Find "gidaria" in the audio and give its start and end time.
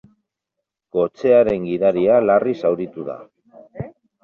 1.69-2.17